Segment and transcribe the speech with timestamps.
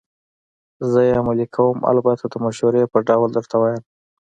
[0.91, 3.83] زه یې عملي کوم، البته د مشورې په ډول درته وایم.